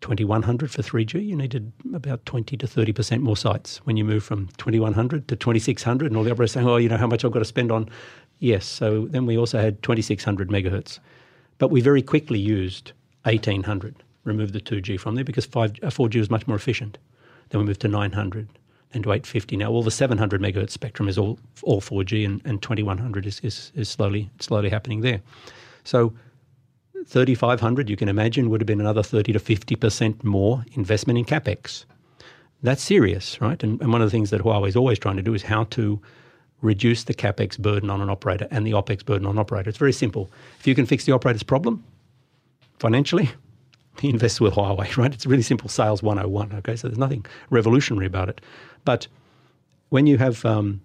2100 0.00 0.70
for 0.70 0.82
3G, 0.82 1.26
you 1.26 1.36
needed 1.36 1.70
about 1.92 2.24
20 2.24 2.56
to 2.56 2.66
30% 2.66 3.20
more 3.20 3.36
sites. 3.36 3.76
When 3.84 3.98
you 3.98 4.04
move 4.04 4.24
from 4.24 4.48
2100 4.56 5.28
to 5.28 5.36
2600, 5.36 6.06
and 6.06 6.16
all 6.16 6.24
the 6.24 6.30
operators 6.30 6.52
saying, 6.52 6.66
oh, 6.66 6.76
you 6.76 6.88
know 6.88 6.96
how 6.96 7.06
much 7.06 7.24
I've 7.24 7.32
got 7.32 7.40
to 7.40 7.44
spend 7.44 7.70
on. 7.70 7.90
Yes, 8.38 8.64
so 8.64 9.04
then 9.06 9.26
we 9.26 9.36
also 9.36 9.60
had 9.60 9.82
2600 9.82 10.48
megahertz. 10.48 10.98
But 11.58 11.68
we 11.68 11.82
very 11.82 12.00
quickly 12.00 12.38
used 12.38 12.92
1800, 13.24 14.02
removed 14.24 14.54
the 14.54 14.60
2G 14.60 14.98
from 14.98 15.14
there 15.14 15.24
because 15.24 15.44
5, 15.44 15.74
4G 15.74 16.16
uh, 16.16 16.18
was 16.20 16.30
much 16.30 16.46
more 16.46 16.56
efficient. 16.56 16.96
Then 17.50 17.60
we 17.60 17.66
moved 17.66 17.82
to 17.82 17.88
900 17.88 18.48
and 18.94 19.04
to 19.04 19.12
850. 19.12 19.58
Now 19.58 19.70
all 19.70 19.82
the 19.82 19.90
700 19.90 20.40
megahertz 20.40 20.70
spectrum 20.70 21.08
is 21.08 21.18
all 21.18 21.38
all 21.62 21.82
4G, 21.82 22.24
and, 22.24 22.40
and 22.46 22.62
2100 22.62 23.26
is, 23.26 23.40
is, 23.40 23.72
is 23.74 23.90
slowly 23.90 24.30
slowly 24.40 24.70
happening 24.70 25.02
there. 25.02 25.20
So 25.84 26.14
3,500, 27.06 27.90
you 27.90 27.96
can 27.96 28.08
imagine, 28.08 28.50
would 28.50 28.60
have 28.60 28.66
been 28.66 28.80
another 28.80 29.02
30 29.02 29.32
to 29.32 29.38
50% 29.38 30.24
more 30.24 30.64
investment 30.72 31.18
in 31.18 31.24
capex. 31.24 31.84
That's 32.62 32.82
serious, 32.82 33.40
right? 33.40 33.62
And, 33.62 33.80
and 33.82 33.92
one 33.92 34.00
of 34.00 34.06
the 34.06 34.10
things 34.10 34.30
that 34.30 34.40
Huawei 34.40 34.68
is 34.68 34.76
always 34.76 34.98
trying 34.98 35.16
to 35.16 35.22
do 35.22 35.34
is 35.34 35.42
how 35.42 35.64
to 35.64 36.00
reduce 36.62 37.04
the 37.04 37.14
capex 37.14 37.58
burden 37.58 37.90
on 37.90 38.00
an 38.00 38.08
operator 38.08 38.48
and 38.50 38.66
the 38.66 38.72
opex 38.72 39.04
burden 39.04 39.26
on 39.26 39.32
an 39.32 39.38
operator. 39.38 39.68
It's 39.68 39.78
very 39.78 39.92
simple. 39.92 40.30
If 40.58 40.66
you 40.66 40.74
can 40.74 40.86
fix 40.86 41.04
the 41.04 41.12
operator's 41.12 41.42
problem 41.42 41.84
financially, 42.78 43.30
he 44.00 44.08
invests 44.08 44.40
with 44.40 44.54
Huawei, 44.54 44.96
right? 44.96 45.12
It's 45.12 45.26
really 45.26 45.42
simple 45.42 45.68
sales 45.68 46.02
101, 46.02 46.52
okay? 46.54 46.76
So 46.76 46.88
there's 46.88 46.98
nothing 46.98 47.26
revolutionary 47.50 48.06
about 48.06 48.28
it. 48.30 48.40
But 48.84 49.06
when 49.90 50.06
you 50.06 50.16
have 50.16 50.44
um, 50.44 50.80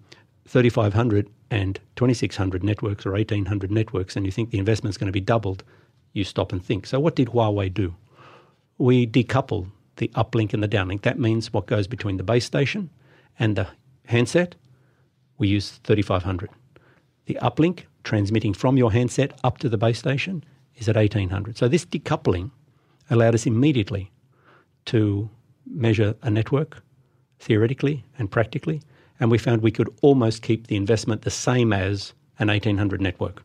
3,500 0.48 1.28
and 1.50 1.80
2,600 1.96 2.62
networks 2.62 3.06
or 3.06 3.12
1,800 3.12 3.70
networks 3.70 4.16
and 4.16 4.26
you 4.26 4.32
think 4.32 4.50
the 4.50 4.58
investment 4.58 4.92
is 4.92 4.98
going 4.98 5.06
to 5.06 5.12
be 5.12 5.20
doubled, 5.20 5.64
you 6.12 6.24
stop 6.24 6.52
and 6.52 6.64
think. 6.64 6.86
So, 6.86 7.00
what 7.00 7.16
did 7.16 7.28
Huawei 7.28 7.72
do? 7.72 7.94
We 8.78 9.06
decouple 9.06 9.70
the 9.96 10.08
uplink 10.08 10.54
and 10.54 10.62
the 10.62 10.68
downlink. 10.68 11.02
That 11.02 11.18
means 11.18 11.52
what 11.52 11.66
goes 11.66 11.86
between 11.86 12.16
the 12.16 12.22
base 12.22 12.44
station 12.44 12.90
and 13.38 13.56
the 13.56 13.68
handset, 14.06 14.54
we 15.38 15.48
use 15.48 15.80
3500. 15.84 16.50
The 17.26 17.38
uplink 17.42 17.84
transmitting 18.02 18.54
from 18.54 18.76
your 18.76 18.92
handset 18.92 19.38
up 19.44 19.58
to 19.58 19.68
the 19.68 19.78
base 19.78 19.98
station 19.98 20.42
is 20.76 20.88
at 20.88 20.96
1800. 20.96 21.56
So, 21.56 21.68
this 21.68 21.84
decoupling 21.84 22.50
allowed 23.10 23.34
us 23.34 23.46
immediately 23.46 24.10
to 24.86 25.28
measure 25.66 26.14
a 26.22 26.30
network 26.30 26.82
theoretically 27.38 28.04
and 28.18 28.30
practically, 28.30 28.82
and 29.18 29.30
we 29.30 29.38
found 29.38 29.62
we 29.62 29.70
could 29.70 29.88
almost 30.02 30.42
keep 30.42 30.66
the 30.66 30.76
investment 30.76 31.22
the 31.22 31.30
same 31.30 31.72
as 31.72 32.12
an 32.38 32.48
1800 32.48 33.00
network 33.00 33.42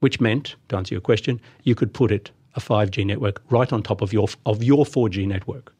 which 0.00 0.20
meant, 0.20 0.56
to 0.68 0.76
answer 0.76 0.94
your 0.94 1.00
question, 1.00 1.40
you 1.62 1.74
could 1.74 1.94
put 1.94 2.10
it 2.10 2.30
a 2.56 2.60
5G 2.60 3.06
network 3.06 3.42
right 3.50 3.72
on 3.72 3.82
top 3.82 4.00
of 4.00 4.12
your 4.12 4.28
of 4.44 4.62
your 4.62 4.84
4G 4.84 5.26
network. 5.26 5.72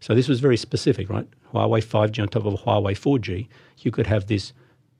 So 0.00 0.14
this 0.14 0.28
was 0.28 0.40
very 0.40 0.56
specific, 0.56 1.08
right? 1.08 1.28
Huawei 1.52 1.84
5G 1.84 2.22
on 2.22 2.28
top 2.28 2.44
of 2.44 2.54
Huawei 2.60 2.94
4G. 2.94 3.48
You 3.78 3.90
could 3.90 4.06
have 4.06 4.26
this 4.26 4.52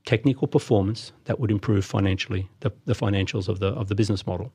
technical 0.04 0.48
performance 0.48 1.12
that 1.24 1.38
would 1.38 1.50
improve 1.50 1.84
financially 1.84 2.48
the, 2.60 2.72
the 2.86 2.94
financials 2.94 3.48
of 3.48 3.60
the 3.60 3.68
of 3.68 3.88
the 3.88 3.94
business 3.94 4.26
model. 4.26 4.52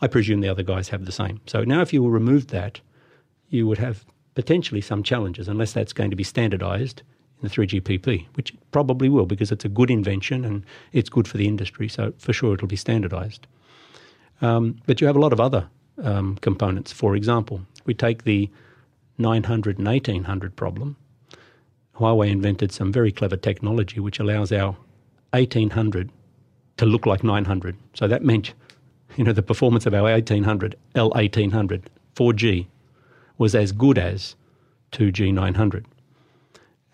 I 0.00 0.06
presume 0.06 0.40
the 0.40 0.48
other 0.48 0.62
guys 0.62 0.88
have 0.88 1.04
the 1.04 1.12
same. 1.12 1.40
So 1.46 1.64
now, 1.64 1.80
if 1.80 1.92
you 1.92 2.06
removed 2.08 2.50
that, 2.50 2.80
you 3.48 3.66
would 3.66 3.78
have 3.78 4.04
potentially 4.34 4.80
some 4.80 5.02
challenges, 5.02 5.48
unless 5.48 5.72
that's 5.72 5.92
going 5.92 6.10
to 6.10 6.16
be 6.16 6.22
standardized 6.22 7.02
in 7.42 7.48
the 7.48 7.54
3GPP, 7.54 8.26
which 8.34 8.52
probably 8.70 9.08
will 9.08 9.26
because 9.26 9.50
it's 9.50 9.64
a 9.64 9.68
good 9.68 9.90
invention 9.90 10.44
and 10.44 10.64
it's 10.92 11.08
good 11.08 11.26
for 11.26 11.36
the 11.38 11.48
industry. 11.48 11.88
So 11.88 12.12
for 12.18 12.32
sure, 12.32 12.54
it'll 12.54 12.68
be 12.68 12.76
standardized. 12.76 13.46
Um, 14.40 14.76
but 14.86 15.00
you 15.00 15.06
have 15.06 15.16
a 15.16 15.20
lot 15.20 15.32
of 15.32 15.40
other 15.40 15.68
um, 16.02 16.36
components. 16.40 16.92
For 16.92 17.16
example, 17.16 17.62
we 17.84 17.94
take 17.94 18.24
the 18.24 18.48
900 19.18 19.78
and 19.78 19.86
1800 19.86 20.54
problem. 20.56 20.96
Huawei 21.96 22.30
invented 22.30 22.70
some 22.70 22.92
very 22.92 23.10
clever 23.10 23.36
technology 23.36 23.98
which 23.98 24.20
allows 24.20 24.52
our 24.52 24.76
1800 25.32 26.10
to 26.76 26.86
look 26.86 27.06
like 27.06 27.24
900. 27.24 27.76
So 27.94 28.06
that 28.06 28.22
meant, 28.22 28.54
you 29.16 29.24
know, 29.24 29.32
the 29.32 29.42
performance 29.42 29.84
of 29.84 29.94
our 29.94 30.04
1800 30.04 30.76
L1800 30.94 31.82
4G 32.14 32.66
was 33.36 33.54
as 33.54 33.72
good 33.72 33.98
as 33.98 34.34
2G 34.92 35.32
900. 35.32 35.86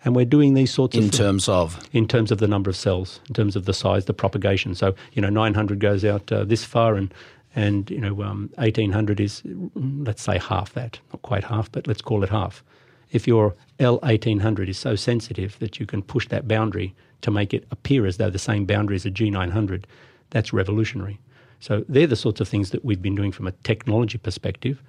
And 0.03 0.15
we're 0.15 0.25
doing 0.25 0.53
these 0.53 0.71
sorts 0.71 0.95
in 0.95 1.05
of 1.05 1.11
terms 1.11 1.49
of 1.49 1.79
in 1.91 2.07
terms 2.07 2.31
of 2.31 2.37
the 2.37 2.47
number 2.47 2.69
of 2.69 2.75
cells, 2.75 3.19
in 3.27 3.33
terms 3.33 3.55
of 3.55 3.65
the 3.65 3.73
size, 3.73 4.05
the 4.05 4.13
propagation. 4.13 4.75
So 4.75 4.93
you 5.13 5.21
know, 5.21 5.29
900 5.29 5.79
goes 5.79 6.05
out 6.05 6.31
uh, 6.31 6.43
this 6.43 6.63
far, 6.63 6.93
and 6.93 7.11
and 7.55 7.89
you 7.89 7.99
know, 7.99 8.21
um, 8.21 8.49
1800 8.55 9.19
is 9.19 9.41
let's 9.75 10.21
say 10.21 10.37
half 10.37 10.73
that, 10.73 10.99
not 11.11 11.21
quite 11.21 11.45
half, 11.45 11.71
but 11.71 11.87
let's 11.87 12.01
call 12.01 12.23
it 12.23 12.29
half. 12.29 12.63
If 13.11 13.27
your 13.27 13.55
L1800 13.79 14.67
is 14.67 14.77
so 14.77 14.95
sensitive 14.95 15.57
that 15.59 15.79
you 15.79 15.85
can 15.85 16.01
push 16.01 16.27
that 16.27 16.47
boundary 16.47 16.93
to 17.21 17.31
make 17.31 17.53
it 17.53 17.65
appear 17.71 18.05
as 18.05 18.17
though 18.17 18.29
the 18.29 18.39
same 18.39 18.65
boundary 18.65 18.97
as 18.97 19.05
a 19.05 19.11
G900, 19.11 19.85
that's 20.31 20.51
revolutionary. 20.51 21.19
So 21.61 21.85
they're 21.87 22.07
the 22.07 22.15
sorts 22.15 22.41
of 22.41 22.49
things 22.49 22.71
that 22.71 22.83
we've 22.83 23.01
been 23.01 23.15
doing 23.15 23.31
from 23.31 23.47
a 23.47 23.51
technology 23.63 24.17
perspective 24.17 24.83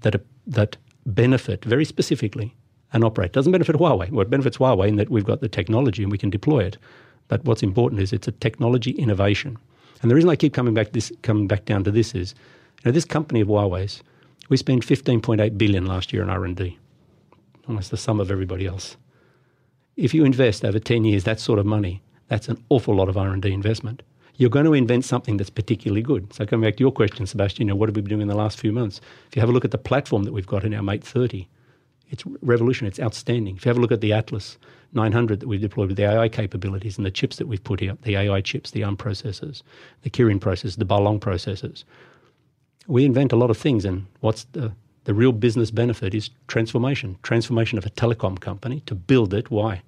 that 0.00 0.20
that 0.46 0.76
benefit 1.04 1.64
very 1.64 1.84
specifically 1.84 2.54
an 2.92 3.04
operator. 3.04 3.26
It 3.26 3.32
doesn't 3.34 3.52
benefit 3.52 3.76
Huawei. 3.76 4.10
Well, 4.10 4.22
it 4.22 4.30
benefits 4.30 4.56
Huawei 4.56 4.88
in 4.88 4.96
that 4.96 5.10
we've 5.10 5.24
got 5.24 5.40
the 5.40 5.48
technology 5.48 6.02
and 6.02 6.10
we 6.10 6.18
can 6.18 6.30
deploy 6.30 6.60
it. 6.64 6.78
But 7.28 7.44
what's 7.44 7.62
important 7.62 8.00
is 8.00 8.12
it's 8.12 8.28
a 8.28 8.32
technology 8.32 8.92
innovation. 8.92 9.58
And 10.02 10.10
the 10.10 10.14
reason 10.14 10.30
I 10.30 10.36
keep 10.36 10.54
coming 10.54 10.74
back 10.74 10.92
this 10.92 11.12
coming 11.22 11.46
back 11.46 11.64
down 11.64 11.84
to 11.84 11.90
this 11.90 12.14
is, 12.14 12.34
you 12.82 12.90
know, 12.90 12.92
this 12.92 13.04
company 13.04 13.40
of 13.40 13.48
Huawei's, 13.48 14.02
we 14.48 14.56
spent 14.56 14.86
15.8 14.86 15.58
billion 15.58 15.86
last 15.86 16.12
year 16.12 16.22
in 16.22 16.30
R&D, 16.30 16.78
almost 17.66 17.90
the 17.90 17.96
sum 17.96 18.20
of 18.20 18.30
everybody 18.30 18.66
else. 18.66 18.96
If 19.96 20.14
you 20.14 20.24
invest 20.24 20.64
over 20.64 20.78
10 20.78 21.04
years 21.04 21.24
that 21.24 21.40
sort 21.40 21.58
of 21.58 21.66
money, 21.66 22.02
that's 22.28 22.48
an 22.48 22.62
awful 22.68 22.94
lot 22.94 23.08
of 23.08 23.16
R&D 23.16 23.52
investment. 23.52 24.02
You're 24.36 24.50
going 24.50 24.66
to 24.66 24.74
invent 24.74 25.04
something 25.04 25.36
that's 25.36 25.50
particularly 25.50 26.02
good. 26.02 26.32
So 26.32 26.46
coming 26.46 26.68
back 26.68 26.76
to 26.76 26.80
your 26.80 26.92
question, 26.92 27.26
Sebastian, 27.26 27.66
you 27.66 27.72
know, 27.72 27.76
what 27.76 27.88
have 27.88 27.96
we 27.96 28.02
been 28.02 28.10
doing 28.10 28.22
in 28.22 28.28
the 28.28 28.36
last 28.36 28.60
few 28.60 28.72
months? 28.72 29.00
If 29.26 29.34
you 29.34 29.40
have 29.40 29.48
a 29.48 29.52
look 29.52 29.64
at 29.64 29.72
the 29.72 29.78
platform 29.78 30.22
that 30.22 30.32
we've 30.32 30.46
got 30.46 30.62
in 30.62 30.72
our 30.72 30.82
Mate 30.82 31.02
30, 31.02 31.48
it's 32.10 32.24
revolutionary. 32.42 32.90
It's 32.90 33.00
outstanding. 33.00 33.56
If 33.56 33.64
you 33.64 33.70
have 33.70 33.78
a 33.78 33.80
look 33.80 33.92
at 33.92 34.00
the 34.00 34.12
Atlas 34.12 34.58
900 34.92 35.40
that 35.40 35.48
we've 35.48 35.60
deployed 35.60 35.88
with 35.88 35.96
the 35.96 36.04
AI 36.04 36.28
capabilities 36.28 36.96
and 36.96 37.04
the 37.04 37.10
chips 37.10 37.36
that 37.36 37.46
we've 37.46 37.62
put 37.62 37.82
out, 37.82 38.02
the 38.02 38.16
AI 38.16 38.40
chips, 38.40 38.70
the 38.70 38.82
ARM 38.82 38.96
processors, 38.96 39.62
the 40.02 40.10
Kirin 40.10 40.38
processors, 40.40 40.78
the 40.78 40.86
Balong 40.86 41.20
processors, 41.20 41.84
we 42.86 43.04
invent 43.04 43.32
a 43.32 43.36
lot 43.36 43.50
of 43.50 43.58
things. 43.58 43.84
And 43.84 44.06
what's 44.20 44.44
the, 44.52 44.72
the 45.04 45.14
real 45.14 45.32
business 45.32 45.70
benefit 45.70 46.14
is 46.14 46.30
transformation. 46.46 47.18
Transformation 47.22 47.78
of 47.78 47.84
a 47.84 47.90
telecom 47.90 48.40
company 48.40 48.80
to 48.86 48.94
build 48.94 49.34
it. 49.34 49.50
Why? 49.50 49.82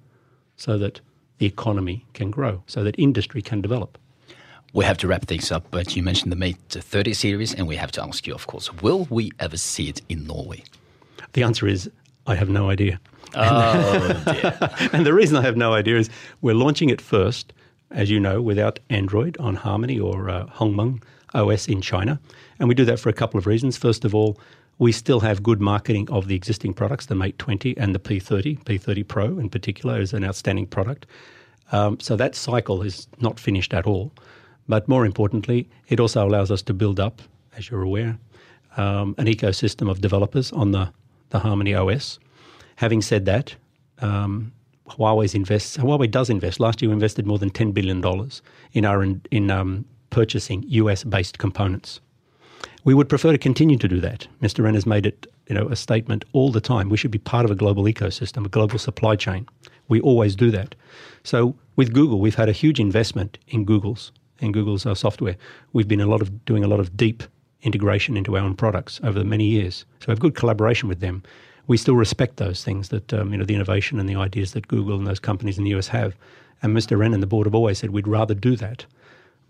So 0.55 0.77
that 0.77 1.01
the 1.39 1.47
economy 1.47 2.05
can 2.13 2.29
grow, 2.29 2.61
so 2.67 2.83
that 2.83 2.93
industry 2.99 3.41
can 3.41 3.61
develop. 3.61 3.97
We 4.73 4.85
have 4.85 4.97
to 4.99 5.07
wrap 5.07 5.25
things 5.25 5.51
up, 5.51 5.65
but 5.71 5.95
you 5.95 6.03
mentioned 6.03 6.31
the 6.31 6.35
Mate 6.35 6.57
30 6.69 7.13
series, 7.13 7.53
and 7.53 7.67
we 7.67 7.75
have 7.77 7.91
to 7.93 8.03
ask 8.03 8.27
you, 8.27 8.35
of 8.35 8.45
course, 8.45 8.71
will 8.75 9.07
we 9.09 9.31
ever 9.39 9.57
see 9.57 9.89
it 9.89 10.01
in 10.07 10.27
Norway? 10.27 10.63
The 11.33 11.43
answer 11.43 11.67
is 11.67 11.89
I 12.27 12.35
have 12.35 12.49
no 12.49 12.69
idea. 12.69 12.99
Oh, 13.35 14.23
dear. 14.25 14.89
and 14.93 15.05
the 15.05 15.13
reason 15.13 15.37
I 15.37 15.41
have 15.41 15.57
no 15.57 15.73
idea 15.73 15.97
is 15.97 16.09
we're 16.41 16.55
launching 16.55 16.89
it 16.89 17.01
first, 17.01 17.53
as 17.89 18.09
you 18.09 18.19
know, 18.19 18.41
without 18.41 18.79
Android 18.89 19.37
on 19.39 19.55
Harmony 19.55 19.99
or 19.99 20.29
uh, 20.29 20.45
Hongmeng 20.47 21.01
OS 21.33 21.67
in 21.67 21.81
China. 21.81 22.19
And 22.59 22.67
we 22.67 22.75
do 22.75 22.85
that 22.85 22.99
for 22.99 23.09
a 23.09 23.13
couple 23.13 23.37
of 23.37 23.47
reasons. 23.47 23.77
First 23.77 24.05
of 24.05 24.13
all, 24.13 24.39
we 24.77 24.91
still 24.91 25.19
have 25.19 25.43
good 25.43 25.61
marketing 25.61 26.09
of 26.09 26.27
the 26.27 26.35
existing 26.35 26.73
products, 26.73 27.05
the 27.05 27.15
Mate 27.15 27.37
20 27.37 27.77
and 27.77 27.93
the 27.93 27.99
P30. 27.99 28.63
P30 28.63 29.07
Pro, 29.07 29.37
in 29.37 29.49
particular, 29.49 29.99
is 30.01 30.13
an 30.13 30.23
outstanding 30.23 30.67
product. 30.67 31.05
Um, 31.71 31.99
so 31.99 32.15
that 32.15 32.35
cycle 32.35 32.81
is 32.81 33.07
not 33.19 33.39
finished 33.39 33.73
at 33.73 33.85
all. 33.85 34.11
But 34.67 34.87
more 34.87 35.05
importantly, 35.05 35.69
it 35.87 35.99
also 35.99 36.27
allows 36.27 36.51
us 36.51 36.61
to 36.63 36.73
build 36.73 36.99
up, 36.99 37.21
as 37.57 37.69
you're 37.69 37.81
aware, 37.81 38.17
um, 38.77 39.15
an 39.17 39.25
ecosystem 39.25 39.89
of 39.89 40.01
developers 40.01 40.51
on 40.51 40.71
the 40.71 40.91
the 41.31 41.39
Harmony 41.39 41.73
OS. 41.73 42.19
Having 42.75 43.01
said 43.01 43.25
that, 43.25 43.55
um, 43.99 44.51
Huawei 44.87 45.33
invests. 45.33 45.77
Huawei 45.77 46.09
does 46.09 46.29
invest. 46.29 46.59
Last 46.59 46.81
year, 46.81 46.89
we 46.89 46.93
invested 46.93 47.25
more 47.25 47.39
than 47.39 47.49
ten 47.49 47.71
billion 47.71 48.01
dollars 48.01 48.41
in 48.73 48.85
our 48.85 49.03
in 49.03 49.51
um, 49.51 49.85
purchasing 50.09 50.63
US-based 50.67 51.37
components. 51.37 52.01
We 52.83 52.93
would 52.93 53.09
prefer 53.09 53.31
to 53.31 53.37
continue 53.37 53.77
to 53.77 53.87
do 53.87 53.99
that. 54.01 54.27
Mr. 54.41 54.63
Ren 54.63 54.73
has 54.73 54.85
made 54.85 55.05
it, 55.05 55.27
you 55.47 55.55
know, 55.55 55.67
a 55.67 55.75
statement 55.75 56.25
all 56.33 56.51
the 56.51 56.61
time. 56.61 56.89
We 56.89 56.97
should 56.97 57.11
be 57.11 57.19
part 57.19 57.45
of 57.45 57.51
a 57.51 57.55
global 57.55 57.83
ecosystem, 57.83 58.45
a 58.45 58.49
global 58.49 58.79
supply 58.79 59.15
chain. 59.15 59.47
We 59.87 60.01
always 60.01 60.35
do 60.35 60.51
that. 60.51 60.75
So 61.23 61.55
with 61.75 61.93
Google, 61.93 62.19
we've 62.19 62.35
had 62.35 62.49
a 62.49 62.53
huge 62.53 62.79
investment 62.79 63.37
in 63.47 63.65
Google's 63.65 64.11
in 64.39 64.51
Google's 64.51 64.85
uh, 64.85 64.95
software. 64.95 65.37
We've 65.73 65.87
been 65.87 66.01
a 66.01 66.07
lot 66.07 66.21
of 66.21 66.45
doing 66.45 66.63
a 66.63 66.67
lot 66.67 66.79
of 66.79 66.97
deep 66.97 67.23
integration 67.63 68.17
into 68.17 68.35
our 68.35 68.43
own 68.43 68.55
products 68.55 68.99
over 69.03 69.19
the 69.19 69.25
many 69.25 69.45
years. 69.45 69.85
So 69.99 70.07
we 70.07 70.11
have 70.11 70.19
good 70.19 70.35
collaboration 70.35 70.89
with 70.89 70.99
them. 70.99 71.23
We 71.67 71.77
still 71.77 71.95
respect 71.95 72.37
those 72.37 72.63
things 72.63 72.89
that 72.89 73.13
um, 73.13 73.31
you 73.31 73.37
know 73.37 73.45
the 73.45 73.55
innovation 73.55 73.99
and 73.99 74.09
the 74.09 74.15
ideas 74.15 74.53
that 74.53 74.67
Google 74.67 74.97
and 74.97 75.07
those 75.07 75.19
companies 75.19 75.57
in 75.57 75.63
the 75.63 75.75
US 75.75 75.87
have. 75.89 76.15
And 76.63 76.75
Mr. 76.75 76.97
Ren 76.97 77.13
and 77.13 77.23
the 77.23 77.27
board 77.27 77.47
have 77.47 77.55
always 77.55 77.79
said 77.79 77.91
we'd 77.91 78.07
rather 78.07 78.33
do 78.33 78.55
that. 78.57 78.85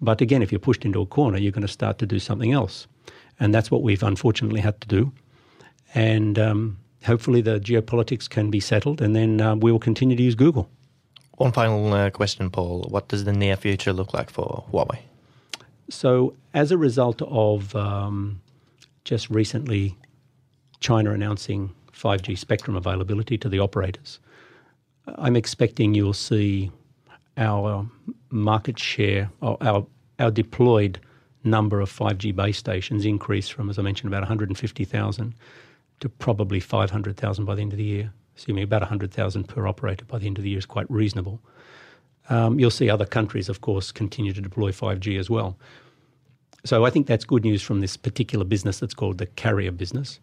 But 0.02 0.22
again, 0.22 0.42
if 0.42 0.52
you're 0.52 0.60
pushed 0.60 0.86
into 0.86 1.02
a 1.02 1.06
corner, 1.06 1.38
you're 1.38 1.52
going 1.52 1.62
to 1.62 1.68
start 1.68 2.00
to 2.00 2.06
do 2.06 2.20
something 2.20 2.52
else, 2.52 2.88
and 3.40 3.54
that's 3.54 3.70
what 3.70 3.84
we've 3.84 4.02
unfortunately 4.02 4.62
had 4.62 4.82
to 4.82 4.88
do. 4.88 5.12
And 5.94 6.40
um, 6.40 6.78
hopefully, 7.06 7.42
the 7.42 7.60
geopolitics 7.60 8.28
can 8.28 8.50
be 8.50 8.60
settled, 8.60 9.02
and 9.02 9.16
then 9.16 9.42
uh, 9.42 9.56
we 9.56 9.72
will 9.72 9.80
continue 9.80 10.16
to 10.16 10.24
use 10.24 10.36
Google. 10.36 10.70
One 11.38 11.52
final 11.52 11.94
uh, 11.94 12.10
question, 12.10 12.50
Paul. 12.50 12.88
What 12.90 13.10
does 13.10 13.26
the 13.26 13.34
near 13.34 13.56
future 13.56 13.94
look 13.94 14.14
like 14.14 14.30
for 14.30 14.64
Huawei? 14.72 15.00
So, 15.90 16.36
as 16.54 16.72
a 16.72 16.78
result 16.78 17.22
of 17.24 17.76
um, 17.76 18.42
just 19.04 19.30
recently 19.30 19.98
China 20.80 21.12
announcing 21.12 21.72
5G 21.94 22.38
spectrum 22.38 22.76
availability 22.76 23.38
to 23.40 23.50
the 23.50 23.60
operators, 23.60 24.20
I'm 25.16 25.36
expecting 25.36 25.94
you'll 25.94 26.14
see 26.14 26.72
our 27.38 27.90
market 28.30 28.80
share, 28.80 29.30
or 29.42 29.58
our, 29.62 29.86
our 30.20 30.32
deployed 30.32 31.00
number 31.44 31.82
of 31.82 31.92
5G 31.92 32.36
base 32.36 32.58
stations 32.58 33.06
increase 33.06 33.50
from, 33.50 33.70
as 33.70 33.80
I 33.80 33.82
mentioned, 33.82 34.14
about 34.14 34.22
150,000 34.22 35.36
to 36.02 36.10
probably 36.10 36.60
500,000 36.60 37.46
by 37.46 37.56
the 37.56 37.62
end 37.62 37.74
of 37.74 37.78
the 37.78 37.84
year. 37.84 38.14
Assuming 38.38 38.64
about 38.64 38.82
100,000 38.82 39.44
per 39.48 39.68
operator 39.68 40.06
by 40.06 40.18
the 40.18 40.28
end 40.28 40.38
of 40.38 40.44
the 40.44 40.50
year 40.50 40.60
is 40.60 40.66
quite 40.66 40.90
reasonable. 40.90 41.42
Um, 42.30 42.60
you'll 42.60 42.72
see 42.72 42.90
other 42.90 43.06
countries, 43.06 43.50
of 43.50 43.62
course, 43.62 43.92
continue 43.92 44.34
to 44.34 44.42
deploy 44.42 44.72
5G 44.72 45.20
as 45.20 45.30
well. 45.30 45.58
So 46.64 46.86
I 46.86 46.90
think 46.90 47.08
that's 47.08 47.26
good 47.26 47.44
news 47.44 47.62
from 47.62 47.82
this 47.82 47.98
particular 47.98 48.46
business 48.46 48.80
that's 48.80 48.94
called 48.94 49.18
the 49.18 49.26
carrier 49.26 49.72
business. 49.72 50.20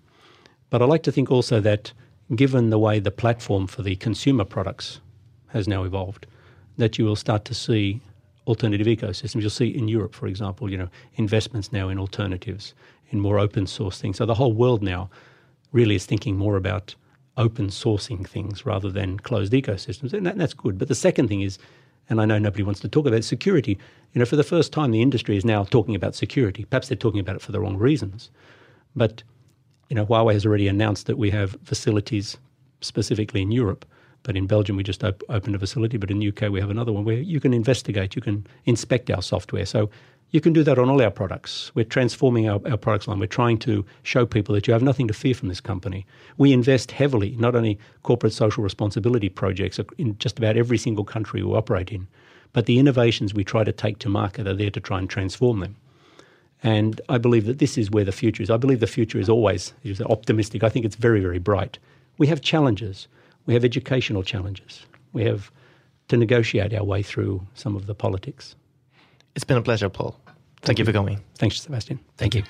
But 0.70 0.82
I 0.82 0.84
like 0.84 1.02
to 1.04 1.12
think 1.12 1.30
also 1.30 1.60
that 1.60 1.92
given 2.34 2.70
the 2.70 2.78
way 2.78 3.00
the 3.00 3.10
platform 3.10 3.66
for 3.66 3.82
the 3.82 3.96
consumer 3.96 4.44
products 4.44 5.00
has 5.48 5.66
now 5.66 5.82
evolved, 5.84 6.26
that 6.76 6.98
you 6.98 7.04
will 7.04 7.16
start 7.16 7.44
to 7.46 7.54
see 7.54 8.00
alternative 8.46 8.86
ecosystems. 8.86 9.40
You'll 9.40 9.50
see 9.50 9.68
in 9.68 9.88
Europe, 9.88 10.14
for 10.14 10.26
example, 10.26 10.70
you 10.70 10.78
know, 10.78 10.88
investments 11.14 11.72
now 11.72 11.88
in 11.88 11.98
alternatives, 11.98 12.74
in 13.10 13.20
more 13.20 13.38
open 13.38 13.66
source 13.66 14.00
things. 14.00 14.16
So 14.16 14.26
the 14.26 14.34
whole 14.34 14.52
world 14.52 14.82
now 14.82 15.10
really 15.72 15.94
is 15.94 16.06
thinking 16.06 16.36
more 16.36 16.56
about 16.56 16.94
open 17.36 17.68
sourcing 17.68 18.26
things 18.26 18.66
rather 18.66 18.90
than 18.90 19.18
closed 19.18 19.52
ecosystems. 19.52 20.12
And 20.12 20.26
that, 20.26 20.38
that's 20.38 20.54
good. 20.54 20.78
But 20.78 20.88
the 20.88 20.94
second 20.94 21.28
thing 21.28 21.40
is 21.40 21.58
and 22.08 22.20
I 22.20 22.24
know 22.24 22.38
nobody 22.38 22.62
wants 22.62 22.80
to 22.80 22.88
talk 22.88 23.06
about 23.06 23.24
security. 23.24 23.78
You 24.12 24.18
know, 24.18 24.24
for 24.24 24.36
the 24.36 24.44
first 24.44 24.72
time, 24.72 24.90
the 24.90 25.02
industry 25.02 25.36
is 25.36 25.44
now 25.44 25.64
talking 25.64 25.94
about 25.94 26.14
security. 26.14 26.64
Perhaps 26.64 26.88
they're 26.88 26.96
talking 26.96 27.20
about 27.20 27.36
it 27.36 27.42
for 27.42 27.52
the 27.52 27.60
wrong 27.60 27.76
reasons. 27.76 28.30
But, 28.96 29.22
you 29.88 29.96
know, 29.96 30.06
Huawei 30.06 30.32
has 30.32 30.46
already 30.46 30.68
announced 30.68 31.06
that 31.06 31.18
we 31.18 31.30
have 31.30 31.56
facilities 31.64 32.36
specifically 32.80 33.42
in 33.42 33.52
Europe. 33.52 33.84
But 34.22 34.36
in 34.36 34.46
Belgium, 34.46 34.76
we 34.76 34.82
just 34.82 35.04
op- 35.04 35.22
opened 35.28 35.54
a 35.54 35.58
facility. 35.58 35.96
But 35.96 36.10
in 36.10 36.18
the 36.18 36.28
UK, 36.28 36.50
we 36.50 36.60
have 36.60 36.70
another 36.70 36.92
one 36.92 37.04
where 37.04 37.20
you 37.20 37.40
can 37.40 37.52
investigate, 37.52 38.16
you 38.16 38.22
can 38.22 38.46
inspect 38.64 39.10
our 39.10 39.22
software. 39.22 39.66
So 39.66 39.90
You 40.30 40.42
can 40.42 40.52
do 40.52 40.62
that 40.64 40.78
on 40.78 40.90
all 40.90 41.00
our 41.00 41.10
products. 41.10 41.72
We're 41.74 41.86
transforming 41.86 42.50
our, 42.50 42.60
our 42.68 42.76
products 42.76 43.08
line. 43.08 43.18
We're 43.18 43.26
trying 43.26 43.58
to 43.60 43.84
show 44.02 44.26
people 44.26 44.54
that 44.54 44.66
you 44.66 44.74
have 44.74 44.82
nothing 44.82 45.08
to 45.08 45.14
fear 45.14 45.34
from 45.34 45.48
this 45.48 45.60
company. 45.60 46.06
We 46.36 46.52
invest 46.52 46.90
heavily, 46.90 47.34
not 47.38 47.54
only 47.56 47.78
corporate 48.02 48.34
social 48.34 48.62
responsibility 48.62 49.30
projects 49.30 49.80
in 49.96 50.18
just 50.18 50.38
about 50.38 50.58
every 50.58 50.76
single 50.76 51.04
country 51.04 51.42
we 51.42 51.54
operate 51.54 51.90
in, 51.92 52.06
but 52.52 52.66
the 52.66 52.78
innovations 52.78 53.32
we 53.32 53.42
try 53.42 53.64
to 53.64 53.72
take 53.72 53.98
to 54.00 54.10
market 54.10 54.46
are 54.46 54.54
there 54.54 54.70
to 54.70 54.80
try 54.80 54.98
and 54.98 55.08
transform 55.08 55.60
them. 55.60 55.76
And 56.62 57.00
I 57.08 57.16
believe 57.16 57.46
that 57.46 57.58
this 57.58 57.78
is 57.78 57.90
where 57.90 58.04
the 58.04 58.12
future 58.12 58.42
is. 58.42 58.50
I 58.50 58.58
believe 58.58 58.80
the 58.80 58.86
future 58.86 59.18
is 59.18 59.28
always 59.30 59.72
is 59.82 60.00
optimistic. 60.02 60.62
I 60.62 60.68
think 60.68 60.84
it's 60.84 60.96
very, 60.96 61.20
very 61.20 61.38
bright. 61.38 61.78
We 62.18 62.26
have 62.26 62.42
challenges. 62.42 63.08
We 63.46 63.54
have 63.54 63.64
educational 63.64 64.22
challenges. 64.22 64.84
We 65.14 65.24
have 65.24 65.50
to 66.08 66.16
negotiate 66.16 66.74
our 66.74 66.84
way 66.84 67.02
through 67.02 67.46
some 67.54 67.76
of 67.76 67.86
the 67.86 67.94
politics. 67.94 68.56
It's 69.38 69.44
been 69.44 69.56
a 69.56 69.62
pleasure, 69.62 69.88
Paul. 69.88 70.18
Thank, 70.26 70.36
Thank 70.62 70.78
you 70.80 70.84
for 70.84 70.92
coming. 70.92 71.20
Thanks, 71.36 71.60
Sebastian. 71.60 72.00
Thank 72.16 72.34
you. 72.34 72.42